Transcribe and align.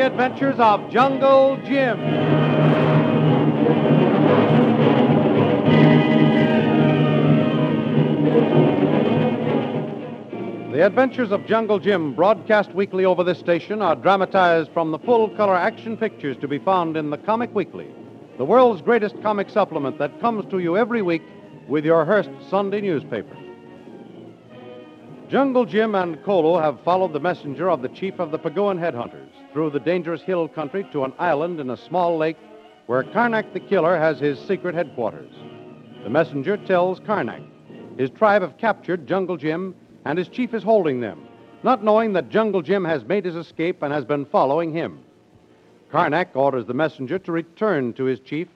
The 0.00 0.06
adventures 0.06 0.58
of 0.58 0.90
Jungle 0.90 1.58
Jim. 1.66 2.00
The 10.72 10.86
adventures 10.86 11.32
of 11.32 11.44
Jungle 11.44 11.78
Jim, 11.78 12.14
broadcast 12.14 12.72
weekly 12.72 13.04
over 13.04 13.22
this 13.22 13.38
station, 13.38 13.82
are 13.82 13.94
dramatized 13.94 14.70
from 14.72 14.90
the 14.90 14.98
full 14.98 15.28
color 15.36 15.54
action 15.54 15.98
pictures 15.98 16.38
to 16.38 16.48
be 16.48 16.58
found 16.58 16.96
in 16.96 17.10
the 17.10 17.18
Comic 17.18 17.54
Weekly, 17.54 17.90
the 18.38 18.44
world's 18.46 18.80
greatest 18.80 19.20
comic 19.20 19.50
supplement 19.50 19.98
that 19.98 20.18
comes 20.18 20.50
to 20.50 20.60
you 20.60 20.78
every 20.78 21.02
week 21.02 21.24
with 21.68 21.84
your 21.84 22.06
Hearst 22.06 22.30
Sunday 22.48 22.80
newspaper. 22.80 23.36
Jungle 25.28 25.66
Jim 25.66 25.94
and 25.94 26.24
Kolo 26.24 26.58
have 26.58 26.80
followed 26.84 27.12
the 27.12 27.20
messenger 27.20 27.70
of 27.70 27.82
the 27.82 27.90
chief 27.90 28.18
of 28.18 28.30
the 28.30 28.38
Pagoan 28.38 28.78
headhunters 28.78 29.39
through 29.52 29.70
the 29.70 29.80
dangerous 29.80 30.22
hill 30.22 30.48
country 30.48 30.86
to 30.92 31.04
an 31.04 31.12
island 31.18 31.60
in 31.60 31.70
a 31.70 31.76
small 31.76 32.16
lake 32.16 32.36
where 32.86 33.02
Karnak 33.02 33.52
the 33.52 33.60
killer 33.60 33.96
has 33.96 34.18
his 34.18 34.38
secret 34.38 34.74
headquarters. 34.74 35.32
The 36.02 36.10
messenger 36.10 36.56
tells 36.56 37.00
Karnak 37.00 37.44
his 37.98 38.10
tribe 38.10 38.42
have 38.42 38.56
captured 38.56 39.06
Jungle 39.06 39.36
Jim 39.36 39.74
and 40.04 40.18
his 40.18 40.28
chief 40.28 40.54
is 40.54 40.62
holding 40.62 41.00
them, 41.00 41.26
not 41.62 41.84
knowing 41.84 42.14
that 42.14 42.30
Jungle 42.30 42.62
Jim 42.62 42.84
has 42.84 43.04
made 43.04 43.24
his 43.24 43.36
escape 43.36 43.82
and 43.82 43.92
has 43.92 44.04
been 44.04 44.24
following 44.24 44.72
him. 44.72 45.00
Karnak 45.92 46.34
orders 46.34 46.66
the 46.66 46.74
messenger 46.74 47.18
to 47.18 47.32
return 47.32 47.92
to 47.94 48.04
his 48.04 48.20
chief, 48.20 48.48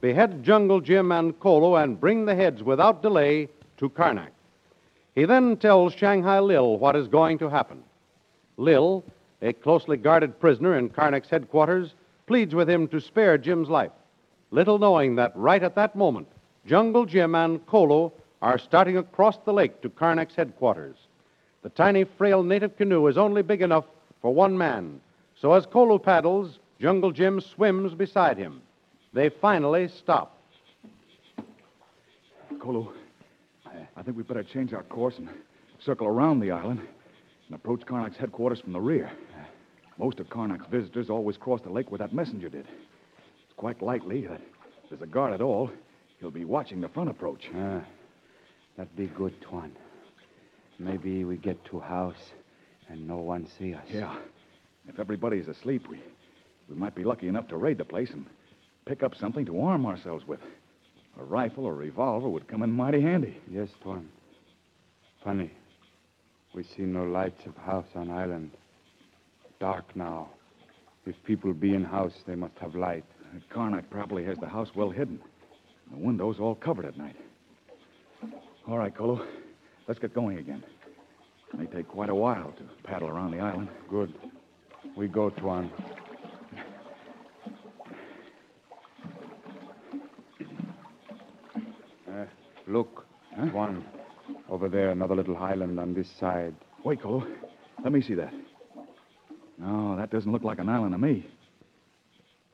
behead 0.00 0.42
Jungle 0.42 0.80
Jim 0.80 1.12
and 1.12 1.38
Kolo, 1.38 1.76
and 1.76 2.00
bring 2.00 2.24
the 2.24 2.34
heads 2.34 2.62
without 2.62 3.02
delay 3.02 3.48
to 3.76 3.88
Karnak. 3.90 4.30
He 5.14 5.24
then 5.24 5.56
tells 5.56 5.94
Shanghai 5.94 6.40
Lil 6.40 6.78
what 6.78 6.96
is 6.96 7.08
going 7.08 7.38
to 7.38 7.48
happen. 7.48 7.82
Lil, 8.56 9.04
a 9.42 9.52
closely 9.52 9.96
guarded 9.96 10.40
prisoner 10.40 10.78
in 10.78 10.88
Karnak's 10.88 11.30
headquarters, 11.30 11.94
pleads 12.26 12.54
with 12.54 12.68
him 12.68 12.88
to 12.88 13.00
spare 13.00 13.38
Jim's 13.38 13.68
life, 13.68 13.92
little 14.50 14.78
knowing 14.78 15.16
that 15.16 15.32
right 15.34 15.62
at 15.62 15.74
that 15.76 15.94
moment, 15.94 16.28
Jungle 16.66 17.06
Jim 17.06 17.34
and 17.34 17.64
Kolo 17.66 18.12
are 18.42 18.58
starting 18.58 18.96
across 18.96 19.38
the 19.38 19.52
lake 19.52 19.80
to 19.82 19.88
Karnak's 19.88 20.34
headquarters. 20.34 20.96
The 21.62 21.70
tiny, 21.70 22.04
frail 22.04 22.42
native 22.42 22.76
canoe 22.76 23.06
is 23.06 23.18
only 23.18 23.42
big 23.42 23.62
enough 23.62 23.84
for 24.20 24.34
one 24.34 24.56
man, 24.56 25.00
so 25.34 25.52
as 25.52 25.66
Kolo 25.66 25.98
paddles, 25.98 26.58
Jungle 26.80 27.12
Jim 27.12 27.40
swims 27.40 27.94
beside 27.94 28.36
him. 28.36 28.60
They 29.12 29.28
finally 29.28 29.88
stop. 29.88 30.36
Kolo, 32.58 32.92
I 33.96 34.02
think 34.02 34.16
we'd 34.16 34.28
better 34.28 34.42
change 34.42 34.72
our 34.72 34.82
course 34.84 35.18
and 35.18 35.28
circle 35.80 36.06
around 36.06 36.40
the 36.40 36.50
island 36.50 36.80
and 37.48 37.56
approach 37.56 37.80
Karnak's 37.86 38.16
headquarters 38.16 38.60
from 38.60 38.72
the 38.72 38.80
rear. 38.80 39.10
Most 39.98 40.20
of 40.20 40.28
Karnak's 40.28 40.66
visitors 40.70 41.10
always 41.10 41.36
cross 41.36 41.60
the 41.62 41.70
lake 41.70 41.90
where 41.90 41.98
that 41.98 42.12
messenger 42.12 42.48
did. 42.48 42.66
It's 42.66 43.56
quite 43.56 43.82
likely 43.82 44.26
that 44.26 44.40
if 44.84 44.90
there's 44.90 45.02
a 45.02 45.06
guard 45.06 45.32
at 45.32 45.40
all, 45.40 45.70
he'll 46.20 46.30
be 46.30 46.44
watching 46.44 46.80
the 46.80 46.88
front 46.88 47.10
approach. 47.10 47.48
Ah, 47.56 47.80
that'd 48.76 48.94
be 48.96 49.06
good, 49.06 49.34
Tuan. 49.40 49.72
Maybe 50.78 51.24
we 51.24 51.36
get 51.36 51.62
to 51.66 51.80
house 51.80 52.32
and 52.88 53.08
no 53.08 53.16
one 53.16 53.48
see 53.58 53.74
us. 53.74 53.84
Yeah. 53.90 54.14
If 54.86 55.00
everybody's 55.00 55.48
asleep, 55.48 55.88
we, 55.88 56.00
we 56.68 56.76
might 56.76 56.94
be 56.94 57.04
lucky 57.04 57.28
enough 57.28 57.48
to 57.48 57.56
raid 57.56 57.78
the 57.78 57.84
place 57.84 58.10
and 58.10 58.24
pick 58.86 59.02
up 59.02 59.14
something 59.16 59.44
to 59.46 59.60
arm 59.60 59.84
ourselves 59.84 60.26
with. 60.26 60.40
A 61.18 61.24
rifle 61.24 61.64
or 61.64 61.74
revolver 61.74 62.28
would 62.28 62.46
come 62.46 62.62
in 62.62 62.70
mighty 62.70 63.00
handy. 63.00 63.36
Yes, 63.50 63.68
Tuan. 63.82 64.08
Funny. 65.24 65.50
We 66.54 66.64
see 66.64 66.82
no 66.82 67.04
lights 67.04 67.46
of 67.46 67.56
house 67.56 67.86
on 67.94 68.10
island. 68.10 68.50
Dark 69.60 69.94
now. 69.94 70.30
If 71.06 71.14
people 71.24 71.52
be 71.52 71.74
in 71.74 71.84
house, 71.84 72.12
they 72.26 72.34
must 72.34 72.54
have 72.60 72.74
light. 72.74 73.04
Karnak 73.54 73.88
probably 73.90 74.24
has 74.24 74.38
the 74.38 74.48
house 74.48 74.68
well 74.74 74.90
hidden. 74.90 75.20
The 75.90 75.98
windows 75.98 76.36
all 76.40 76.54
covered 76.54 76.84
at 76.84 76.96
night. 76.96 77.16
All 78.66 78.78
right, 78.78 78.94
Kolo. 78.94 79.24
Let's 79.86 80.00
get 80.00 80.14
going 80.14 80.38
again. 80.38 80.62
It 81.52 81.58
may 81.58 81.66
take 81.66 81.88
quite 81.88 82.10
a 82.10 82.14
while 82.14 82.52
to 82.58 82.62
paddle 82.84 83.08
around 83.08 83.30
the 83.30 83.40
island. 83.40 83.68
Good. 83.88 84.14
We 84.96 85.08
go, 85.08 85.30
Tuan. 85.30 85.70
Uh, 92.08 92.24
look, 92.66 93.04
Huh? 93.36 93.46
Tuan. 93.50 93.84
Over 94.48 94.68
there, 94.68 94.90
another 94.90 95.14
little 95.14 95.36
island 95.36 95.78
on 95.78 95.94
this 95.94 96.08
side. 96.18 96.54
Wait, 96.84 97.02
Kolo. 97.02 97.26
Let 97.82 97.92
me 97.92 98.00
see 98.00 98.14
that. 98.14 98.32
No, 99.58 99.96
that 99.96 100.10
doesn't 100.10 100.30
look 100.30 100.42
like 100.44 100.58
an 100.58 100.68
island 100.68 100.92
to 100.92 100.98
me. 100.98 101.26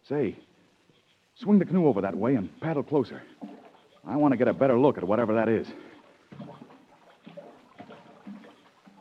Say, 0.09 0.37
swing 1.37 1.59
the 1.59 1.65
canoe 1.65 1.87
over 1.87 2.01
that 2.01 2.17
way 2.17 2.35
and 2.35 2.49
paddle 2.61 2.83
closer. 2.83 3.23
I 4.07 4.17
want 4.17 4.33
to 4.33 4.37
get 4.37 4.49
a 4.49 4.53
better 4.53 4.79
look 4.79 4.99
at 4.99 5.05
whatever 5.05 5.35
that 5.35 5.49
is. 5.49 5.67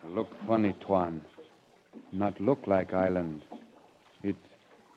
Look 0.07 0.29
funny, 0.45 0.75
Tuan. 0.85 1.21
Not 2.11 2.39
look 2.39 2.67
like 2.67 2.93
island. 2.93 3.41
It 4.21 4.35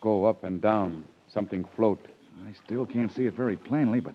go 0.02 0.26
up 0.26 0.44
and 0.44 0.60
down. 0.60 1.04
Something 1.32 1.64
float. 1.74 2.06
I 2.46 2.52
still 2.64 2.84
can't 2.84 3.12
see 3.14 3.24
it 3.24 3.34
very 3.34 3.56
plainly, 3.56 4.00
but 4.00 4.14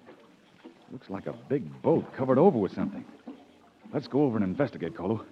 looks 0.91 1.09
like 1.09 1.25
a 1.25 1.33
big 1.49 1.81
boat 1.81 2.05
covered 2.15 2.37
over 2.37 2.57
with 2.57 2.73
something. 2.73 3.03
Let's 3.93 4.07
go 4.07 4.23
over 4.23 4.37
and 4.37 4.43
investigate, 4.45 4.95
Kolo. 4.95 5.25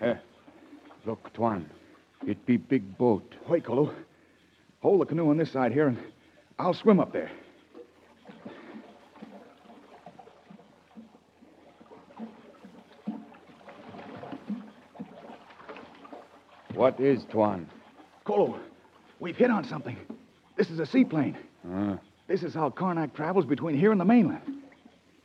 Eh, 0.00 0.14
look, 1.04 1.32
Tuan. 1.34 1.68
It 2.26 2.44
be 2.46 2.56
big 2.56 2.96
boat. 2.96 3.34
Wait, 3.48 3.64
Kolo. 3.64 3.92
Hold 4.82 5.00
the 5.00 5.06
canoe 5.06 5.30
on 5.30 5.36
this 5.36 5.50
side 5.50 5.72
here, 5.72 5.88
and 5.88 5.98
I'll 6.58 6.74
swim 6.74 7.00
up 7.00 7.12
there. 7.12 7.30
What 16.74 17.00
is, 17.00 17.24
Tuan? 17.30 17.68
Kolo, 18.24 18.58
we've 19.18 19.36
hit 19.36 19.50
on 19.50 19.64
something. 19.64 19.96
This 20.56 20.70
is 20.70 20.78
a 20.78 20.86
seaplane. 20.86 21.36
Uh, 21.68 21.96
This 22.26 22.42
is 22.42 22.54
how 22.54 22.70
Karnak 22.70 23.14
travels 23.14 23.46
between 23.46 23.78
here 23.78 23.92
and 23.92 24.00
the 24.00 24.04
mainland. 24.04 24.55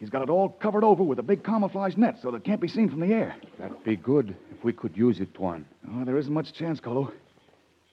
He's 0.01 0.09
got 0.09 0.23
it 0.23 0.31
all 0.31 0.49
covered 0.49 0.83
over 0.83 1.03
with 1.03 1.19
a 1.19 1.23
big 1.23 1.43
camouflage 1.43 1.95
net 1.95 2.17
so 2.23 2.31
that 2.31 2.37
it 2.37 2.43
can't 2.43 2.59
be 2.59 2.67
seen 2.67 2.89
from 2.89 3.01
the 3.01 3.13
air. 3.13 3.35
that'd 3.59 3.83
be 3.83 3.95
good 3.95 4.35
if 4.49 4.63
we 4.63 4.73
could 4.73 4.97
use 4.97 5.19
it, 5.19 5.31
Tuan. 5.35 5.63
Oh, 5.93 6.03
there 6.03 6.17
isn't 6.17 6.33
much 6.33 6.53
chance, 6.53 6.79
Kolo. 6.79 7.13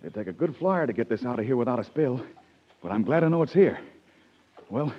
It'd 0.00 0.14
take 0.14 0.26
a 0.26 0.32
good 0.32 0.56
flyer 0.56 0.86
to 0.86 0.94
get 0.94 1.10
this 1.10 1.26
out 1.26 1.38
of 1.38 1.44
here 1.44 1.58
without 1.58 1.78
a 1.78 1.84
spill. 1.84 2.24
But 2.82 2.92
I'm 2.92 3.02
glad 3.02 3.20
to 3.20 3.28
know 3.28 3.42
it's 3.42 3.52
here. 3.52 3.78
Well, 4.70 4.90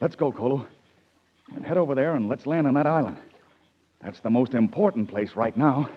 let's 0.00 0.16
go, 0.16 0.32
Kolo. 0.32 0.66
And 1.54 1.66
head 1.66 1.76
over 1.76 1.94
there 1.94 2.14
and 2.14 2.30
let's 2.30 2.46
land 2.46 2.66
on 2.66 2.72
that 2.74 2.86
island. 2.86 3.18
That's 4.02 4.20
the 4.20 4.30
most 4.30 4.54
important 4.54 5.10
place 5.10 5.36
right 5.36 5.54
now. 5.54 5.90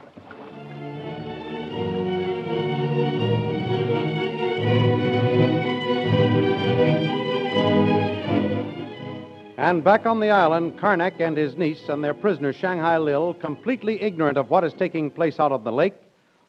And 9.61 9.83
back 9.83 10.07
on 10.07 10.19
the 10.19 10.31
island, 10.31 10.79
Karnak 10.79 11.19
and 11.19 11.37
his 11.37 11.55
niece 11.55 11.87
and 11.87 12.03
their 12.03 12.15
prisoner, 12.15 12.51
Shanghai 12.51 12.97
Lil, 12.97 13.35
completely 13.35 14.01
ignorant 14.01 14.35
of 14.35 14.49
what 14.49 14.63
is 14.63 14.73
taking 14.73 15.11
place 15.11 15.39
out 15.39 15.51
on 15.51 15.63
the 15.63 15.71
lake, 15.71 15.93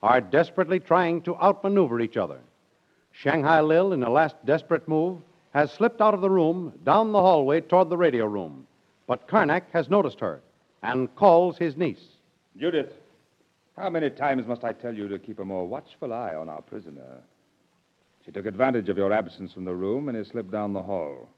are 0.03 0.23
desperately 0.23 0.81
trying 0.81 1.21
to 1.25 1.37
outmaneuver 1.37 2.01
each 2.01 2.17
other. 2.17 2.39
Shanghai 3.11 3.61
Lil, 3.61 3.93
in 3.93 4.03
a 4.03 4.09
last 4.09 4.37
desperate 4.47 4.89
move, 4.89 5.19
has 5.53 5.71
slipped 5.71 6.01
out 6.01 6.15
of 6.15 6.23
the 6.23 6.31
room 6.31 6.73
down 6.87 7.13
the 7.13 7.21
hallway 7.21 7.61
toward 7.61 7.91
the 7.91 7.99
radio 7.99 8.25
room. 8.25 8.67
But 9.07 9.29
Karnak 9.29 9.65
has 9.75 9.91
noticed 9.91 10.21
her 10.21 10.41
and 10.83 11.15
calls 11.15 11.59
his 11.59 11.77
niece. 11.77 12.17
Judith, 12.57 12.95
how 13.77 13.91
many 13.91 14.09
times 14.09 14.47
must 14.47 14.65
I 14.65 14.73
tell 14.73 14.95
you 14.95 15.07
to 15.09 15.19
keep 15.19 15.39
a 15.39 15.45
more 15.45 15.69
watchful 15.69 16.15
eye 16.15 16.35
on 16.35 16.49
our 16.49 16.63
prisoner? 16.63 17.21
She 18.25 18.33
took 18.33 18.47
advantage 18.47 18.89
of 18.89 18.97
your 18.97 19.13
absence 19.13 19.53
from 19.53 19.67
the 19.67 19.75
room 19.75 20.09
and 20.09 20.17
has 20.17 20.29
slipped 20.29 20.51
down 20.51 20.73
the 20.73 20.83
hall. 20.83 21.29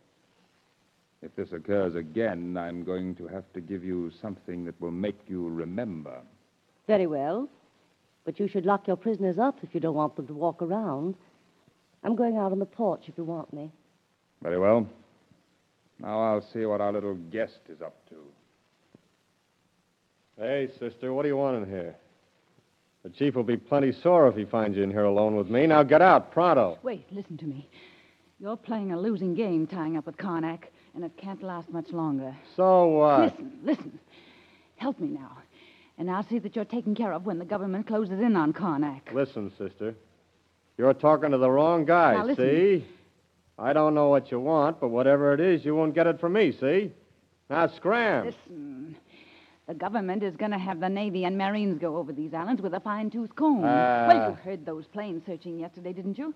If 1.25 1.35
this 1.37 1.53
occurs 1.53 1.95
again, 1.95 2.55
I'm 2.59 2.85
going 2.85 3.15
to 3.15 3.27
have 3.29 3.51
to 3.55 3.61
give 3.63 3.83
you 3.83 4.13
something 4.21 4.67
that 4.67 4.79
will 4.79 4.91
make 4.91 5.19
you 5.27 5.49
remember. 5.49 6.21
Very 6.87 7.07
well. 7.07 7.49
But 8.27 8.39
you 8.39 8.47
should 8.47 8.67
lock 8.67 8.87
your 8.87 8.97
prisoners 8.97 9.39
up 9.39 9.59
if 9.63 9.75
you 9.75 9.81
don't 9.81 9.95
want 9.95 10.17
them 10.17 10.27
to 10.27 10.35
walk 10.35 10.61
around. 10.61 11.15
I'm 12.03 12.15
going 12.15 12.37
out 12.37 12.53
on 12.53 12.59
the 12.59 12.67
porch 12.67 13.05
if 13.07 13.17
you 13.17 13.25
want 13.25 13.51
me. 13.55 13.73
Very 14.43 14.59
well. 14.59 14.87
Now 15.99 16.21
I'll 16.21 16.47
see 16.53 16.67
what 16.67 16.83
our 16.83 16.93
little 16.93 17.15
guest 17.15 17.61
is 17.71 17.81
up 17.81 17.97
to. 18.11 18.17
Hey, 20.39 20.69
sister, 20.79 21.15
what 21.15 21.23
do 21.23 21.29
you 21.29 21.39
want 21.39 21.63
in 21.63 21.71
here? 21.71 21.97
The 23.03 23.09
chief 23.09 23.35
will 23.35 23.45
be 23.45 23.57
plenty 23.57 23.93
sore 23.93 24.29
if 24.29 24.37
he 24.37 24.45
finds 24.45 24.77
you 24.77 24.83
in 24.83 24.91
here 24.91 25.05
alone 25.05 25.37
with 25.37 25.49
me. 25.49 25.67
Now 25.67 25.85
get 25.85 26.03
out, 26.03 26.33
pronto. 26.33 26.79
Wait, 26.83 27.07
listen 27.11 27.39
to 27.39 27.47
me. 27.47 27.67
You're 28.41 28.57
playing 28.59 28.93
a 28.93 29.01
losing 29.01 29.35
game 29.35 29.67
tying 29.67 29.97
up 29.97 30.05
with 30.05 30.19
Karnak, 30.19 30.65
and 30.95 31.05
it 31.05 31.13
can't 31.17 31.43
last 31.43 31.71
much 31.71 31.91
longer. 31.91 32.35
So 32.57 32.87
what? 32.87 33.21
Listen, 33.33 33.53
listen. 33.65 33.99
Help 34.77 34.99
me 35.01 35.09
now. 35.09 35.39
And 35.99 36.11
I'll 36.11 36.27
see 36.29 36.39
that 36.41 36.57
you're 36.57 36.65
taken 36.65 36.95
care 36.95 37.13
of 37.13 37.25
when 37.27 37.39
the 37.39 37.45
government 37.45 37.87
closes 37.87 38.21
in 38.21 38.37
on 38.37 38.53
Karnak. 38.53 39.13
Listen, 39.13 39.53
sister. 39.57 39.95
You're 40.77 40.95
talking 40.95 41.31
to 41.31 41.39
the 41.39 41.51
wrong 41.51 41.85
guy, 41.85 42.15
Now, 42.15 42.25
listen. 42.25 42.45
see? 42.45 42.87
I 43.57 43.73
don't 43.73 43.95
know 43.95 44.09
what 44.09 44.33
you 44.33 44.41
want, 44.41 44.81
but 44.81 44.89
whatever 44.89 45.33
it 45.33 45.41
is, 45.41 45.65
you 45.65 45.77
won't 45.77 45.95
get 45.95 46.09
it 46.09 46.19
from 46.19 46.33
me, 46.33 46.51
see? 46.51 46.91
Now 47.49 47.69
scram. 47.69 48.27
Listen. 48.27 48.97
The 49.69 49.75
government 49.75 50.23
is 50.23 50.37
going 50.37 50.51
to 50.51 50.59
have 50.59 50.81
the 50.81 50.89
Navy 50.89 51.25
and 51.25 51.39
Marines 51.39 51.79
go 51.79 51.97
over 51.97 52.13
these 52.13 52.35
islands 52.35 52.61
with 52.61 52.75
a 52.75 52.81
fine 52.81 53.09
tooth 53.11 53.35
comb. 53.35 53.63
Ah. 53.65 54.07
well, 54.09 54.31
you 54.31 54.37
heard 54.37 54.67
those 54.67 54.87
planes 54.87 55.23
searching 55.25 55.59
yesterday, 55.59 55.93
didn't 55.93 56.19
you? 56.19 56.35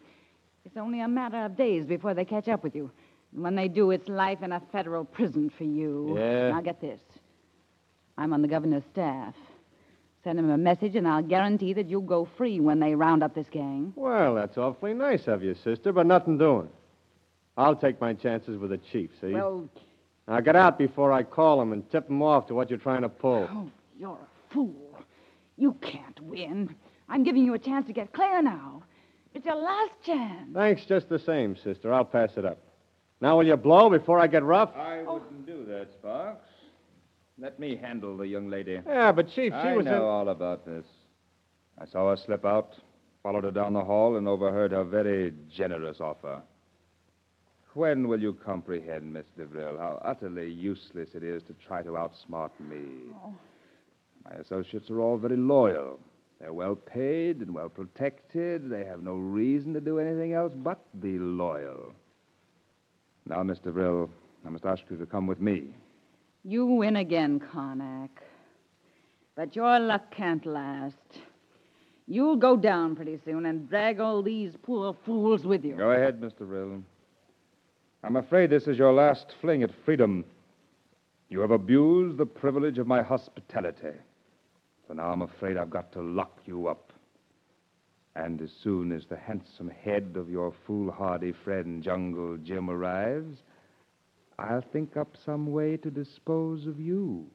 It's 0.65 0.77
only 0.77 1.01
a 1.01 1.09
matter 1.09 1.45
of 1.45 1.57
days 1.57 1.85
before 1.85 2.15
they 2.15 2.25
catch 2.25 2.49
up 2.49 2.63
with 2.63 2.75
you. 2.75 2.91
When 3.33 3.55
they 3.55 3.69
do, 3.69 3.91
it's 3.91 4.09
life 4.09 4.43
in 4.43 4.53
a 4.53 4.63
federal 4.73 5.05
prison 5.05 5.51
for 5.57 5.65
you. 5.65 6.15
Yeah? 6.19 6.51
Now, 6.51 6.61
get 6.61 6.81
this. 6.81 7.01
I'm 8.17 8.33
on 8.33 8.43
the 8.43 8.49
governor's 8.49 8.85
staff. 8.93 9.35
Send 10.25 10.39
him 10.39 10.51
a 10.51 10.59
message, 10.59 10.97
and 10.97 11.07
I'll 11.07 11.23
guarantee 11.23 11.73
that 11.75 11.89
you'll 11.89 12.01
go 12.03 12.29
free 12.37 12.59
when 12.59 12.81
they 12.81 12.95
round 12.95 13.23
up 13.23 13.35
this 13.35 13.47
gang. 13.51 13.93
Well, 13.95 14.35
that's 14.35 14.59
awfully 14.59 14.95
nice 14.95 15.29
of 15.29 15.43
you, 15.43 15.55
sister, 15.55 15.93
but 15.93 16.07
nothing 16.07 16.39
doing. 16.39 16.69
I'll 17.57 17.77
take 17.77 18.01
my 18.01 18.15
chances 18.15 18.59
with 18.59 18.71
the 18.71 18.79
chief, 18.79 19.11
see? 19.21 19.33
Well, 19.33 19.69
Now 20.27 20.41
get 20.41 20.57
out 20.57 20.79
before 20.79 21.13
I 21.13 21.23
call 21.23 21.61
him 21.63 21.73
and 21.73 21.89
tip 21.91 22.09
him 22.09 22.23
off 22.23 22.47
to 22.49 22.55
what 22.55 22.71
you're 22.71 22.79
trying 22.79 23.03
to 23.03 23.09
pull. 23.09 23.49
oh, 23.51 23.71
you're 23.99 24.11
a 24.19 24.53
fool. 24.53 24.99
You 25.57 25.75
can't 25.81 26.21
win. 26.21 26.75
I'm 27.09 27.23
giving 27.25 27.45
you 27.45 27.55
a 27.55 27.59
chance 27.59 27.87
to 27.87 27.93
get 27.93 28.13
clear 28.13 28.43
now. 28.43 28.83
It's 29.35 29.45
your 29.47 29.57
last 29.57 29.93
chance. 30.05 30.49
Thanks 30.55 30.85
just 30.85 31.09
the 31.09 31.19
same, 31.19 31.57
sister. 31.57 31.93
I'll 31.93 32.05
pass 32.05 32.31
it 32.37 32.45
up. 32.45 32.59
Now, 33.21 33.37
will 33.37 33.47
you 33.47 33.57
blow 33.57 33.91
before 33.91 34.21
I 34.21 34.27
get 34.27 34.45
rough? 34.45 34.75
I 34.77 35.03
wouldn't 35.03 35.47
do 35.47 35.65
that, 35.67 35.93
Sparks. 35.93 36.47
Let 37.41 37.59
me 37.59 37.77
handle 37.77 38.17
the 38.17 38.27
young 38.27 38.49
lady. 38.49 38.81
Yeah, 38.87 39.13
but 39.13 39.29
Chief, 39.29 39.53
she 39.53 39.69
I 39.69 39.77
was 39.77 39.87
I 39.87 39.91
know 39.91 39.97
in... 39.97 40.03
all 40.03 40.29
about 40.29 40.65
this. 40.65 40.85
I 41.81 41.87
saw 41.87 42.11
her 42.11 42.17
slip 42.17 42.45
out, 42.45 42.75
followed 43.23 43.45
her 43.45 43.51
down 43.51 43.73
the 43.73 43.85
hall, 43.85 44.17
and 44.17 44.27
overheard 44.27 44.73
her 44.73 44.85
very 44.85 45.33
generous 45.55 46.01
offer. 46.01 46.43
When 47.75 48.09
will 48.09 48.21
you 48.21 48.33
comprehend, 48.33 49.13
Miss 49.13 49.27
DeVril, 49.39 49.79
how 49.79 50.01
utterly 50.05 50.51
useless 50.51 51.11
it 51.15 51.23
is 51.23 51.43
to 51.45 51.55
try 51.67 51.83
to 51.83 51.91
outsmart 51.91 52.51
me? 52.59 53.13
Oh. 53.25 53.35
My 54.25 54.37
associates 54.37 54.91
are 54.91 55.01
all 55.01 55.17
very 55.17 55.37
loyal. 55.37 56.01
They're 56.41 56.53
well 56.53 56.75
paid 56.75 57.39
and 57.39 57.55
well 57.55 57.69
protected. 57.69 58.69
They 58.69 58.85
have 58.85 59.03
no 59.03 59.15
reason 59.15 59.75
to 59.75 59.81
do 59.81 59.99
anything 59.99 60.33
else 60.33 60.53
but 60.57 60.81
be 61.01 61.19
loyal. 61.19 61.95
Now, 63.29 63.43
Miss 63.43 63.59
DeVril, 63.59 64.09
I 64.47 64.49
must 64.49 64.65
ask 64.65 64.83
you 64.89 64.97
to 64.97 65.05
come 65.05 65.27
with 65.27 65.41
me. 65.41 65.65
You 66.45 66.65
win 66.65 66.97
again, 66.97 67.39
Karnak. 67.41 68.09
But 69.37 69.55
your 69.55 69.79
luck 69.79 70.11
can't 70.11 70.45
last. 70.47 70.97
You'll 72.07 72.37
go 72.37 72.57
down 72.57 72.97
pretty 72.97 73.19
soon 73.25 73.45
and 73.45 73.69
drag 73.69 74.01
all 74.01 74.23
these 74.23 74.55
poor 74.63 74.97
fools 75.05 75.45
with 75.45 75.63
you. 75.63 75.75
Go 75.75 75.91
ahead, 75.91 76.21
Mr. 76.21 76.41
Rill. 76.41 76.83
I'm 78.03 78.17
afraid 78.17 78.49
this 78.49 78.67
is 78.67 78.79
your 78.79 78.95
last 78.95 79.35
fling 79.43 79.63
at 79.63 79.71
freedom. 79.85 80.25
You 81.29 81.41
have 81.41 81.51
abused 81.51 82.17
the 82.17 82.25
privilege 82.25 82.79
of 82.79 82.87
my 82.87 83.03
hospitality. 83.03 83.99
So 84.87 84.95
now 84.95 85.11
I'm 85.11 85.21
afraid 85.21 85.59
I've 85.59 85.69
got 85.69 85.93
to 85.93 86.01
lock 86.01 86.39
you 86.47 86.69
up. 86.69 86.95
And 88.19 88.43
as 88.43 88.51
soon 88.51 88.91
as 88.91 89.07
the 89.07 89.17
handsome 89.17 89.71
head 89.71 90.15
of 90.17 90.29
your 90.29 90.53
foolhardy 90.67 91.31
friend 91.31 91.81
Jungle 91.81 92.37
Jim 92.39 92.69
arrives, 92.69 93.39
I'll 94.41 94.61
think 94.61 94.97
up 94.97 95.17
some 95.25 95.53
way 95.53 95.77
to 95.77 95.89
dispose 95.89 96.67
of 96.67 96.81
you. 96.81 97.27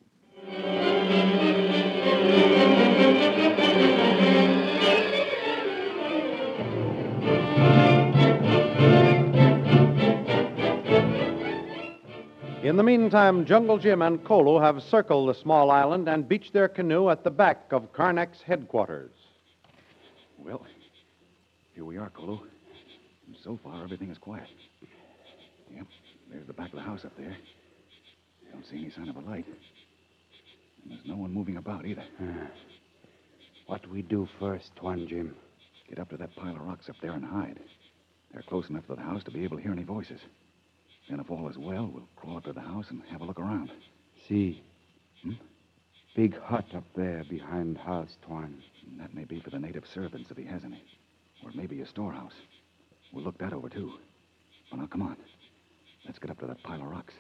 In 12.62 12.76
the 12.76 12.84
meantime, 12.84 13.46
Jungle 13.46 13.78
Jim 13.78 14.02
and 14.02 14.22
Kolo 14.26 14.60
have 14.60 14.84
circled 14.84 15.30
the 15.30 15.34
small 15.34 15.72
island 15.72 16.10
and 16.10 16.28
beached 16.28 16.52
their 16.52 16.68
canoe 16.68 17.10
at 17.10 17.24
the 17.24 17.32
back 17.32 17.72
of 17.72 17.94
Karnak's 17.94 18.42
headquarters. 18.42 19.12
Well, 20.38 20.66
here 21.74 21.86
we 21.86 21.98
are, 21.98 22.10
Kolo. 22.10 22.42
And 23.28 23.36
so 23.44 23.60
far, 23.64 23.84
everything 23.84 24.10
is 24.10 24.18
quiet. 24.18 24.48
Yep, 25.74 25.88
there's 26.32 26.48
the 26.48 26.54
back 26.54 26.70
of 26.70 26.76
the 26.76 26.82
house 26.82 27.06
up 27.06 27.16
there. 27.18 27.36
Don't 28.52 28.66
see 28.66 28.78
any 28.78 28.92
sign 28.92 29.10
of 29.10 29.16
a 29.16 29.22
light. 29.22 29.46
And 30.84 30.92
there's 30.92 31.06
no 31.06 31.16
one 31.16 31.34
moving 31.34 31.58
about 31.58 31.86
either. 31.86 32.04
What 33.66 33.84
do 33.84 33.90
we 33.90 34.02
do 34.02 34.28
first, 34.40 34.72
Tuan 34.76 35.08
Jim? 35.08 35.36
Get 35.90 36.00
up 36.00 36.10
to 36.10 36.18
that 36.18 36.36
pile 36.36 36.56
of 36.56 36.62
rocks 36.62 36.90
up 36.90 36.96
there 37.02 37.14
and 37.14 37.26
hide. 37.26 37.60
They're 38.32 38.44
close 38.44 38.70
enough 38.70 38.88
to 38.88 38.96
the 38.96 39.02
house 39.02 39.24
to 39.24 39.32
be 39.32 39.44
able 39.44 39.58
to 39.58 39.64
hear 39.64 39.72
any 39.72 39.84
voices. 39.84 40.20
Then, 41.10 41.20
if 41.20 41.30
all 41.30 41.50
is 41.50 41.58
well, 41.58 41.90
we'll 41.94 42.08
crawl 42.16 42.38
up 42.38 42.46
to 42.46 42.54
the 42.54 42.62
house 42.62 42.90
and 42.90 43.02
have 43.10 43.22
a 43.22 43.26
look 43.26 43.40
around. 43.40 43.72
See. 44.28 44.62
Hmm? 45.22 45.34
Big 46.16 46.40
hut 46.42 46.66
up 46.76 46.84
there 46.96 47.24
behind 47.30 47.78
house, 47.78 48.18
Tuan. 48.26 48.62
And 48.88 49.00
that 49.00 49.14
may 49.14 49.24
be 49.24 49.40
for 49.40 49.50
the 49.50 49.60
native 49.60 49.86
servants 49.94 50.30
if 50.30 50.38
he 50.38 50.46
has 50.46 50.64
any. 50.64 50.84
Or 51.44 51.52
maybe 51.54 51.82
a 51.82 51.88
storehouse. 51.88 52.34
We'll 53.12 53.24
look 53.24 53.38
that 53.40 53.54
over, 53.54 53.70
too. 53.70 53.94
Well, 54.72 54.82
now, 54.82 54.88
come 54.88 55.02
on. 55.04 55.18
Let's 56.06 56.20
get 56.20 56.30
up 56.32 56.40
to 56.40 56.48
that 56.48 56.62
pile 56.64 56.82
of 56.82 56.88
rocks. 56.88 57.14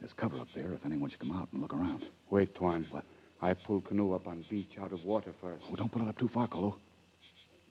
There's 0.00 0.12
cover 0.16 0.38
up 0.40 0.48
there 0.54 0.72
if 0.72 0.84
anyone 0.84 1.10
should 1.10 1.20
come 1.20 1.32
out 1.32 1.48
and 1.52 1.62
look 1.62 1.72
around. 1.72 2.04
Wait, 2.30 2.54
Tuan. 2.54 2.86
What? 2.90 3.04
I 3.40 3.54
pull 3.54 3.80
canoe 3.80 4.14
up 4.14 4.26
on 4.26 4.44
beach 4.48 4.72
out 4.80 4.92
of 4.92 5.04
water 5.04 5.32
first. 5.40 5.64
Oh, 5.70 5.76
don't 5.76 5.90
pull 5.92 6.02
it 6.02 6.08
up 6.08 6.18
too 6.18 6.30
far, 6.32 6.48
Colo. 6.48 6.76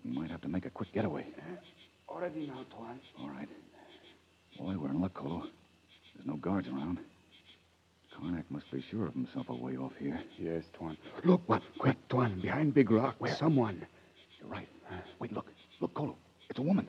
We 0.05 0.12
might 0.12 0.29
have 0.29 0.41
to 0.41 0.48
make 0.48 0.65
a 0.65 0.69
quick 0.69 0.93
getaway. 0.93 1.25
Eh? 1.38 1.55
Already 2.10 2.48
now, 2.48 2.65
Tuan. 2.75 3.00
All 3.19 3.29
right. 3.29 3.50
Boy, 4.57 4.75
we're 4.77 4.89
in 4.89 5.01
luck, 5.01 5.13
Colo. 5.13 5.43
There's 6.15 6.27
no 6.27 6.36
guards 6.36 6.67
around. 6.67 7.00
Karnak 8.15 8.43
must 8.50 8.69
be 8.72 8.83
sure 8.91 9.07
of 9.07 9.13
himself 9.13 9.50
a 9.50 9.55
way 9.55 9.75
off 9.75 9.93
here. 10.00 10.22
Yes, 10.38 10.63
Tuan. 10.77 10.98
Look, 11.24 11.41
what? 11.48 11.63
Quick, 11.79 11.98
Tuan. 12.10 12.39
Behind 12.39 12.74
big 12.74 12.91
rock. 12.91 13.15
Where? 13.17 13.36
Someone. 13.36 13.86
You're 14.39 14.50
right. 14.50 14.67
Eh? 14.91 14.95
Wait, 15.19 15.33
look. 15.33 15.48
Look, 15.84 15.96
Colo. 15.96 16.16
It's 16.50 16.60
a 16.60 16.62
woman. 16.62 16.88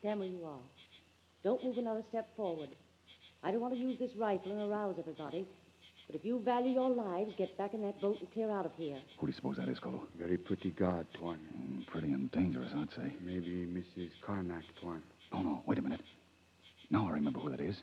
Stand 0.00 0.18
where 0.18 0.28
you 0.28 0.44
are. 0.44 0.58
Don't 1.44 1.62
move 1.62 1.78
another 1.78 2.02
step 2.08 2.28
forward. 2.36 2.70
I 3.44 3.52
don't 3.52 3.60
want 3.60 3.72
to 3.74 3.78
use 3.78 4.00
this 4.00 4.10
rifle 4.18 4.50
and 4.50 4.62
arouse 4.62 4.96
everybody. 4.98 5.46
But 6.08 6.16
if 6.16 6.24
you 6.24 6.40
value 6.44 6.72
your 6.72 6.90
lives, 6.90 7.30
get 7.38 7.56
back 7.56 7.72
in 7.72 7.82
that 7.82 8.00
boat 8.00 8.16
and 8.18 8.28
clear 8.32 8.50
out 8.50 8.66
of 8.66 8.72
here. 8.76 8.98
Who 9.20 9.28
do 9.28 9.30
you 9.30 9.36
suppose 9.36 9.58
that 9.58 9.68
is, 9.68 9.78
Colo? 9.78 10.08
Very 10.18 10.36
pretty 10.36 10.70
guard, 10.70 11.06
Tuan. 11.14 11.38
Mm, 11.56 11.86
pretty 11.86 12.12
and 12.12 12.28
dangerous, 12.32 12.72
I'd 12.74 12.90
say. 12.96 13.12
Maybe 13.24 13.64
Mrs. 13.64 14.10
Karnak, 14.26 14.64
Tuan. 14.82 15.04
Oh, 15.32 15.42
no. 15.42 15.62
Wait 15.68 15.78
a 15.78 15.82
minute. 15.82 16.00
Now 16.90 17.06
I 17.06 17.12
remember 17.12 17.38
who 17.38 17.50
that 17.50 17.60
is. 17.60 17.76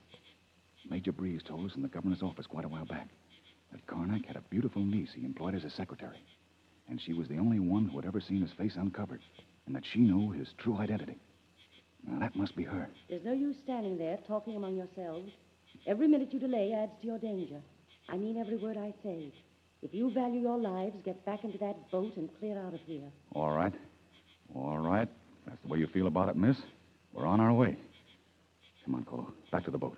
Major 0.89 1.13
Breeze 1.13 1.41
told 1.47 1.65
us 1.67 1.77
in 1.77 1.81
the 1.83 1.87
governor's 1.87 2.21
office 2.21 2.47
quite 2.47 2.65
a 2.65 2.67
while 2.67 2.85
back. 2.85 3.07
that 3.71 3.87
Karnak 3.87 4.25
had 4.25 4.35
a 4.35 4.41
beautiful 4.49 4.83
niece 4.83 5.11
he 5.15 5.23
employed 5.23 5.55
as 5.55 5.63
a 5.63 5.69
secretary. 5.69 6.21
And 6.89 6.99
she 6.99 7.13
was 7.13 7.29
the 7.29 7.37
only 7.37 7.59
one 7.59 7.87
who 7.87 7.95
had 7.95 8.05
ever 8.05 8.19
seen 8.19 8.41
his 8.41 8.51
face 8.57 8.75
uncovered, 8.75 9.21
and 9.67 9.75
that 9.75 9.83
she 9.85 9.99
knew 9.99 10.31
his 10.31 10.47
true 10.57 10.77
identity. 10.77 11.17
Now, 12.07 12.19
that 12.19 12.35
must 12.35 12.55
be 12.55 12.63
her. 12.63 12.89
There's 13.09 13.25
no 13.25 13.33
use 13.33 13.57
standing 13.63 13.97
there 13.97 14.17
talking 14.27 14.55
among 14.55 14.77
yourselves. 14.77 15.29
Every 15.85 16.07
minute 16.07 16.33
you 16.33 16.39
delay 16.39 16.73
adds 16.73 16.93
to 17.01 17.07
your 17.07 17.19
danger. 17.19 17.61
I 18.09 18.15
mean 18.15 18.37
every 18.37 18.55
word 18.55 18.77
I 18.77 18.93
say. 19.03 19.33
If 19.81 19.93
you 19.93 20.11
value 20.11 20.39
your 20.39 20.57
lives, 20.57 20.95
get 21.03 21.23
back 21.25 21.43
into 21.43 21.57
that 21.59 21.91
boat 21.91 22.15
and 22.15 22.29
clear 22.39 22.57
out 22.57 22.73
of 22.73 22.79
here. 22.87 23.11
All 23.35 23.51
right. 23.51 23.73
All 24.55 24.77
right. 24.79 25.07
That's 25.45 25.61
the 25.61 25.67
way 25.67 25.79
you 25.79 25.87
feel 25.87 26.07
about 26.07 26.29
it, 26.29 26.35
miss. 26.35 26.57
We're 27.13 27.27
on 27.27 27.39
our 27.39 27.53
way. 27.53 27.77
Come 28.85 28.95
on, 28.95 29.03
Colo. 29.03 29.33
Back 29.51 29.65
to 29.65 29.71
the 29.71 29.77
boat. 29.77 29.97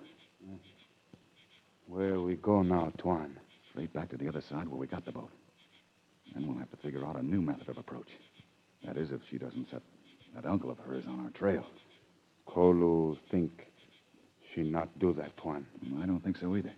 Where 1.86 2.20
we 2.20 2.36
go 2.36 2.62
now, 2.62 2.92
Tuan? 2.98 3.36
Straight 3.70 3.92
back 3.92 4.10
to 4.10 4.16
the 4.16 4.28
other 4.28 4.42
side 4.48 4.68
where 4.68 4.78
we 4.78 4.86
got 4.86 5.04
the 5.04 5.12
boat. 5.12 5.30
Then 6.34 6.46
we'll 6.46 6.58
have 6.58 6.70
to 6.70 6.76
figure 6.76 7.04
out 7.04 7.16
a 7.16 7.22
new 7.22 7.40
method 7.40 7.68
of 7.68 7.78
approach. 7.78 8.08
That 8.84 8.96
is, 8.96 9.10
if 9.10 9.20
she 9.30 9.38
doesn't 9.38 9.68
set 9.70 9.82
that 10.34 10.46
uncle 10.46 10.70
of 10.70 10.78
hers 10.78 11.04
on 11.08 11.20
our 11.20 11.30
trail. 11.30 11.64
Kolu 12.48 13.16
think 13.30 13.50
she 14.54 14.62
not 14.62 14.88
do 14.98 15.12
that, 15.14 15.36
Tuan. 15.36 15.66
I 16.02 16.06
don't 16.06 16.22
think 16.22 16.36
so 16.38 16.56
either. 16.56 16.72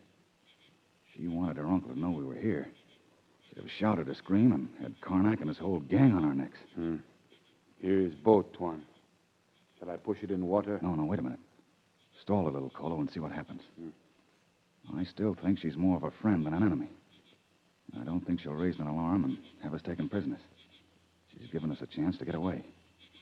She 1.15 1.29
wanted 1.29 1.59
her 1.59 1.67
uncle 1.67 1.93
to 1.93 1.99
know 1.99 2.11
we 2.11 2.25
were 2.25 2.35
here. 2.35 2.69
She'd 3.49 3.59
have 3.59 3.71
shouted 3.79 4.09
a 4.09 4.15
scream 4.15 4.53
and 4.53 4.69
had 4.81 5.01
Karnak 5.01 5.41
and 5.41 5.49
his 5.49 5.59
whole 5.59 5.81
gang 5.81 6.13
on 6.13 6.25
our 6.25 6.35
necks. 6.35 6.59
Hmm. 6.75 6.97
Here 7.79 8.01
is 8.01 8.15
boat, 8.15 8.53
Tuan. 8.55 8.83
Shall 9.79 9.91
I 9.91 9.97
push 9.97 10.19
it 10.23 10.31
in 10.31 10.47
water? 10.47 10.79
No, 10.83 10.95
no, 10.95 11.05
wait 11.05 11.19
a 11.19 11.23
minute. 11.23 11.41
Stall 12.23 12.49
a 12.49 12.51
little, 12.51 12.71
Colo, 12.71 13.01
and 13.01 13.11
see 13.11 13.21
what 13.21 13.33
happens. 13.33 13.63
Hmm. 13.79 14.99
I 14.99 15.05
still 15.05 15.37
think 15.43 15.59
she's 15.59 15.77
more 15.77 15.97
of 15.97 16.03
a 16.03 16.11
friend 16.23 16.47
than 16.47 16.55
an 16.55 16.63
enemy. 16.63 16.89
I 18.01 18.05
don't 18.05 18.25
think 18.27 18.41
she'll 18.41 18.53
raise 18.53 18.79
an 18.79 18.87
alarm 18.87 19.25
and 19.25 19.39
have 19.63 19.75
us 19.75 19.83
taken 19.83 20.09
prisoners. 20.09 20.41
She's 21.39 21.51
given 21.51 21.71
us 21.71 21.79
a 21.81 21.87
chance 21.87 22.17
to 22.19 22.25
get 22.25 22.35
away. 22.35 22.65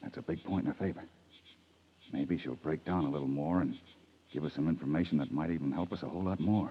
That's 0.03 0.17
a 0.17 0.23
big 0.23 0.43
point 0.45 0.67
in 0.67 0.73
her 0.73 0.79
favor. 0.79 1.03
Maybe 2.13 2.39
she'll 2.39 2.55
break 2.57 2.85
down 2.85 3.05
a 3.05 3.11
little 3.11 3.29
more 3.29 3.61
and 3.61 3.77
give 4.33 4.45
us 4.45 4.53
some 4.55 4.69
information 4.69 5.19
that 5.19 5.33
might 5.33 5.51
even 5.51 5.73
help 5.73 5.93
us 5.93 6.03
a 6.03 6.09
whole 6.09 6.25
lot 6.25 6.41
more. 6.41 6.71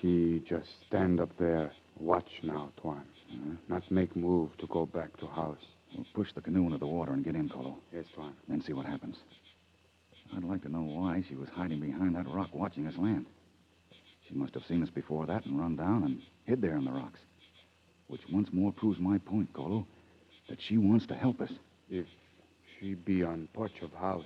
She 0.00 0.42
just 0.48 0.68
stand 0.86 1.20
up 1.20 1.30
there, 1.38 1.72
watch 1.98 2.28
now, 2.42 2.70
Tuan. 2.80 3.02
Mm-hmm. 3.34 3.54
Not 3.68 3.90
make 3.90 4.14
move 4.14 4.56
to 4.58 4.66
go 4.66 4.86
back 4.86 5.16
to 5.18 5.26
house. 5.26 5.58
We'll 5.94 6.06
push 6.14 6.32
the 6.34 6.40
canoe 6.40 6.66
into 6.66 6.78
the 6.78 6.86
water 6.86 7.12
and 7.12 7.24
get 7.24 7.34
in, 7.34 7.48
Colo. 7.48 7.78
Yes, 7.92 8.04
Tuan. 8.14 8.34
Then 8.48 8.62
see 8.62 8.72
what 8.72 8.86
happens. 8.86 9.16
I'd 10.36 10.44
like 10.44 10.62
to 10.62 10.68
know 10.68 10.82
why 10.82 11.24
she 11.28 11.34
was 11.34 11.48
hiding 11.54 11.80
behind 11.80 12.14
that 12.16 12.28
rock 12.28 12.50
watching 12.52 12.86
us 12.86 12.96
land. 12.98 13.26
She 14.28 14.34
must 14.34 14.54
have 14.54 14.64
seen 14.66 14.82
us 14.82 14.90
before 14.90 15.26
that 15.26 15.46
and 15.46 15.58
run 15.58 15.76
down 15.76 16.02
and 16.04 16.20
hid 16.44 16.60
there 16.60 16.76
in 16.76 16.84
the 16.84 16.90
rocks. 16.90 17.20
Which 18.08 18.22
once 18.30 18.48
more 18.52 18.72
proves 18.72 18.98
my 18.98 19.18
point, 19.18 19.52
Colo, 19.52 19.86
that 20.48 20.60
she 20.60 20.78
wants 20.78 21.06
to 21.06 21.14
help 21.14 21.40
us. 21.40 21.50
If 21.90 22.06
she 22.78 22.94
be 22.94 23.22
on 23.22 23.48
porch 23.52 23.82
of 23.82 23.92
house, 23.92 24.24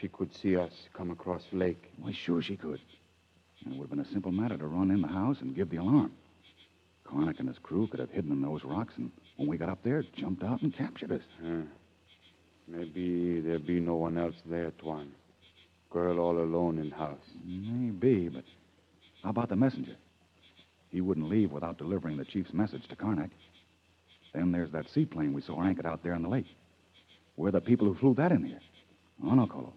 she 0.00 0.08
could 0.08 0.34
see 0.34 0.56
us 0.56 0.72
come 0.94 1.10
across 1.10 1.42
lake. 1.52 1.90
Why, 1.98 2.12
sure 2.12 2.42
she 2.42 2.56
could. 2.56 2.80
And 3.64 3.74
it 3.74 3.78
would 3.78 3.84
have 3.84 3.90
been 3.90 4.06
a 4.06 4.12
simple 4.12 4.32
matter 4.32 4.56
to 4.56 4.66
run 4.66 4.90
in 4.90 5.00
the 5.00 5.08
house 5.08 5.38
and 5.40 5.54
give 5.54 5.70
the 5.70 5.76
alarm. 5.76 6.12
Karnak 7.06 7.38
and 7.38 7.48
his 7.48 7.58
crew 7.58 7.86
could 7.86 8.00
have 8.00 8.10
hidden 8.10 8.32
in 8.32 8.42
those 8.42 8.64
rocks, 8.64 8.94
and 8.96 9.10
when 9.36 9.48
we 9.48 9.56
got 9.56 9.68
up 9.68 9.82
there, 9.82 10.02
jumped 10.16 10.42
out 10.42 10.62
and 10.62 10.74
captured 10.74 11.12
us. 11.12 11.22
Huh. 11.42 11.62
Maybe 12.66 13.40
there 13.40 13.58
be 13.58 13.78
no 13.78 13.96
one 13.96 14.16
else 14.16 14.36
there, 14.46 14.72
Tuan. 14.78 15.12
Girl 15.90 16.18
all 16.18 16.38
alone 16.38 16.78
in 16.78 16.90
house. 16.90 17.18
Maybe, 17.44 18.28
but 18.28 18.44
how 19.22 19.30
about 19.30 19.50
the 19.50 19.56
messenger? 19.56 19.96
He 20.90 21.00
wouldn't 21.00 21.28
leave 21.28 21.52
without 21.52 21.78
delivering 21.78 22.16
the 22.16 22.24
chief's 22.24 22.52
message 22.52 22.88
to 22.88 22.96
Karnak. 22.96 23.30
Then 24.34 24.50
there's 24.50 24.72
that 24.72 24.90
seaplane 24.90 25.32
we 25.32 25.42
saw 25.42 25.62
anchored 25.62 25.86
out 25.86 26.02
there 26.02 26.14
in 26.14 26.22
the 26.22 26.28
lake. 26.28 26.56
We're 27.36 27.52
the 27.52 27.60
people 27.60 27.86
who 27.86 27.94
flew 27.94 28.14
that 28.14 28.32
in 28.32 28.44
here. 28.44 28.60
Oh, 29.24 29.34
no, 29.34 29.46
Colo. 29.46 29.72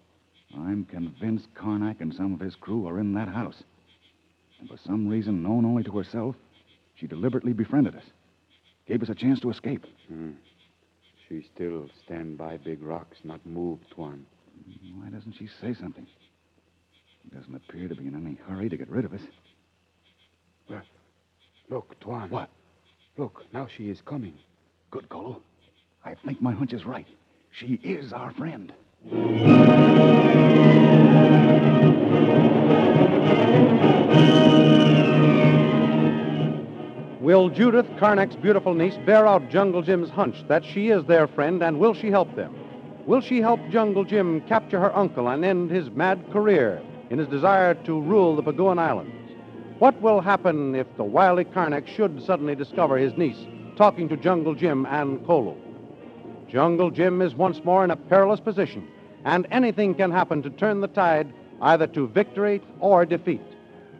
I'm 0.54 0.84
convinced 0.84 1.54
Karnak 1.54 2.00
and 2.00 2.12
some 2.12 2.34
of 2.34 2.40
his 2.40 2.56
crew 2.56 2.86
are 2.88 2.98
in 2.98 3.14
that 3.14 3.28
house. 3.28 3.62
And 4.60 4.68
for 4.68 4.76
some 4.76 5.06
reason 5.06 5.42
known 5.42 5.64
only 5.64 5.84
to 5.84 5.96
herself, 5.96 6.34
she 6.96 7.06
deliberately 7.06 7.52
befriended 7.52 7.94
us. 7.94 8.04
Gave 8.86 9.02
us 9.02 9.08
a 9.08 9.14
chance 9.14 9.40
to 9.40 9.50
escape. 9.50 9.84
Hmm. 10.08 10.32
She 11.28 11.46
still 11.54 11.88
stand 12.04 12.38
by 12.38 12.56
big 12.56 12.82
rocks, 12.82 13.18
not 13.22 13.44
move, 13.44 13.78
Tuan. 13.94 14.24
Why 14.96 15.10
doesn't 15.10 15.34
she 15.34 15.48
say 15.60 15.74
something? 15.74 16.06
She 17.22 17.36
doesn't 17.36 17.54
appear 17.54 17.86
to 17.86 17.94
be 17.94 18.06
in 18.06 18.14
any 18.14 18.38
hurry 18.48 18.68
to 18.68 18.76
get 18.76 18.88
rid 18.88 19.04
of 19.04 19.12
us. 19.12 19.20
Look, 21.68 22.00
Tuan. 22.00 22.30
What? 22.30 22.48
Look, 23.18 23.44
now 23.52 23.66
she 23.66 23.90
is 23.90 24.00
coming. 24.02 24.34
Good, 24.92 25.08
Colo. 25.08 25.42
I 26.04 26.14
think 26.14 26.40
my 26.40 26.52
hunch 26.52 26.72
is 26.72 26.86
right. 26.86 27.06
She 27.50 27.80
is 27.82 28.12
our 28.12 28.30
friend. 28.30 28.72
Will 37.20 37.48
Judith, 37.48 37.86
Karnak's 37.98 38.36
beautiful 38.36 38.74
niece, 38.74 38.96
bear 39.04 39.26
out 39.26 39.50
Jungle 39.50 39.82
Jim's 39.82 40.10
hunch 40.10 40.46
that 40.46 40.64
she 40.64 40.90
is 40.90 41.04
their 41.06 41.26
friend, 41.26 41.60
and 41.60 41.80
will 41.80 41.94
she 41.94 42.12
help 42.12 42.36
them? 42.36 42.54
Will 43.04 43.20
she 43.20 43.40
help 43.40 43.60
Jungle 43.68 44.04
Jim 44.04 44.42
capture 44.42 44.78
her 44.78 44.96
uncle 44.96 45.26
and 45.26 45.44
end 45.44 45.72
his 45.72 45.90
mad 45.90 46.30
career 46.30 46.80
in 47.10 47.18
his 47.18 47.26
desire 47.26 47.74
to 47.74 48.00
rule 48.00 48.36
the 48.36 48.44
Paguan 48.44 48.78
Islands? 48.78 49.17
What 49.78 50.02
will 50.02 50.20
happen 50.20 50.74
if 50.74 50.88
the 50.96 51.04
wily 51.04 51.44
Karnak 51.44 51.86
should 51.86 52.20
suddenly 52.24 52.56
discover 52.56 52.98
his 52.98 53.16
niece 53.16 53.38
talking 53.76 54.08
to 54.08 54.16
Jungle 54.16 54.56
Jim 54.56 54.84
and 54.86 55.24
Kolo? 55.24 55.56
Jungle 56.48 56.90
Jim 56.90 57.22
is 57.22 57.36
once 57.36 57.62
more 57.62 57.84
in 57.84 57.92
a 57.92 57.96
perilous 57.96 58.40
position, 58.40 58.88
and 59.24 59.46
anything 59.52 59.94
can 59.94 60.10
happen 60.10 60.42
to 60.42 60.50
turn 60.50 60.80
the 60.80 60.88
tide 60.88 61.32
either 61.62 61.86
to 61.86 62.08
victory 62.08 62.60
or 62.80 63.06
defeat. 63.06 63.40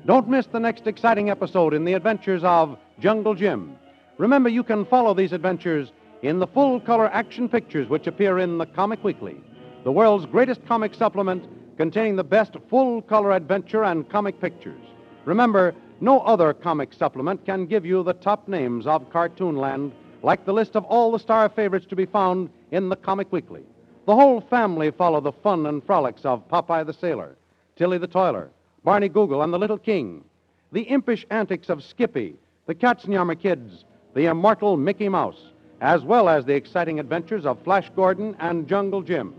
Don't 0.04 0.28
miss 0.28 0.46
the 0.46 0.58
next 0.58 0.88
exciting 0.88 1.30
episode 1.30 1.72
in 1.72 1.84
the 1.84 1.92
adventures 1.92 2.42
of 2.42 2.76
Jungle 2.98 3.36
Jim. 3.36 3.76
Remember, 4.16 4.48
you 4.48 4.64
can 4.64 4.84
follow 4.84 5.14
these 5.14 5.32
adventures 5.32 5.92
in 6.22 6.40
the 6.40 6.46
full 6.48 6.80
color 6.80 7.06
action 7.12 7.48
pictures 7.48 7.88
which 7.88 8.08
appear 8.08 8.40
in 8.40 8.58
the 8.58 8.66
Comic 8.66 9.04
Weekly, 9.04 9.40
the 9.84 9.92
world's 9.92 10.26
greatest 10.26 10.66
comic 10.66 10.92
supplement 10.92 11.44
containing 11.76 12.16
the 12.16 12.24
best 12.24 12.56
full 12.68 13.00
color 13.00 13.30
adventure 13.30 13.84
and 13.84 14.10
comic 14.10 14.40
pictures. 14.40 14.82
Remember, 15.28 15.74
no 16.00 16.20
other 16.20 16.54
comic 16.54 16.94
supplement 16.94 17.44
can 17.44 17.66
give 17.66 17.84
you 17.84 18.02
the 18.02 18.14
top 18.14 18.48
names 18.48 18.86
of 18.86 19.10
Cartoonland 19.10 19.92
like 20.22 20.46
the 20.46 20.54
list 20.54 20.74
of 20.74 20.84
all 20.84 21.12
the 21.12 21.18
star 21.18 21.50
favorites 21.50 21.84
to 21.90 21.96
be 21.96 22.06
found 22.06 22.48
in 22.70 22.88
the 22.88 22.96
Comic 22.96 23.30
Weekly. 23.30 23.60
The 24.06 24.14
whole 24.14 24.40
family 24.40 24.90
follow 24.90 25.20
the 25.20 25.32
fun 25.32 25.66
and 25.66 25.84
frolics 25.84 26.24
of 26.24 26.48
Popeye 26.48 26.86
the 26.86 26.94
Sailor, 26.94 27.36
Tilly 27.76 27.98
the 27.98 28.06
Toiler, 28.06 28.48
Barney 28.84 29.10
Google, 29.10 29.42
and 29.42 29.52
the 29.52 29.58
Little 29.58 29.76
King, 29.76 30.24
the 30.72 30.88
impish 30.88 31.26
antics 31.30 31.68
of 31.68 31.84
Skippy, 31.84 32.34
the 32.64 32.74
Katzenjammer 32.74 33.38
Kids, 33.38 33.84
the 34.14 34.30
immortal 34.30 34.78
Mickey 34.78 35.10
Mouse, 35.10 35.52
as 35.82 36.04
well 36.04 36.30
as 36.30 36.46
the 36.46 36.54
exciting 36.54 36.98
adventures 36.98 37.44
of 37.44 37.62
Flash 37.64 37.90
Gordon 37.94 38.34
and 38.40 38.66
Jungle 38.66 39.02
Jim. 39.02 39.34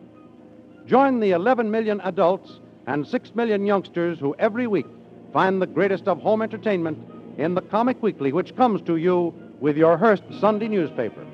Join 0.85 1.19
the 1.19 1.31
11 1.31 1.71
million 1.71 1.99
adults 2.01 2.59
and 2.85 3.07
6 3.07 3.33
million 3.33 3.65
youngsters 3.65 4.19
who 4.19 4.35
every 4.37 4.67
week 4.67 4.85
find 5.33 5.61
the 5.61 5.67
greatest 5.67 6.07
of 6.07 6.21
home 6.21 6.41
entertainment 6.41 6.97
in 7.37 7.55
the 7.55 7.61
Comic 7.61 8.01
Weekly, 8.01 8.31
which 8.31 8.55
comes 8.55 8.81
to 8.83 8.97
you 8.97 9.33
with 9.59 9.77
your 9.77 9.97
Hearst 9.97 10.23
Sunday 10.39 10.67
newspaper. 10.67 11.25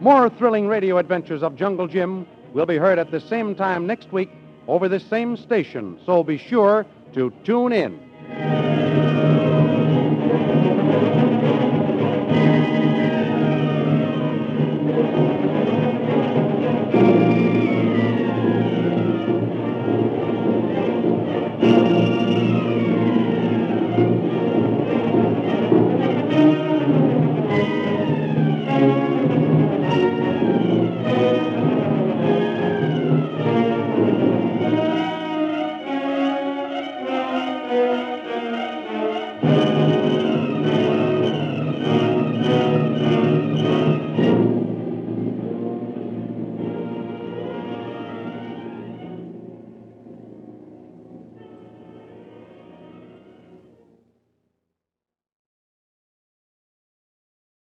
More 0.00 0.28
thrilling 0.28 0.68
radio 0.68 0.98
adventures 0.98 1.42
of 1.42 1.56
Jungle 1.56 1.88
Jim 1.88 2.26
will 2.52 2.66
be 2.66 2.76
heard 2.76 2.98
at 2.98 3.10
the 3.10 3.20
same 3.20 3.54
time 3.54 3.86
next 3.86 4.12
week 4.12 4.30
over 4.68 4.88
this 4.88 5.04
same 5.06 5.36
station, 5.36 5.98
so 6.04 6.22
be 6.22 6.38
sure 6.38 6.86
to 7.14 7.32
tune 7.44 7.72
in. 7.72 8.05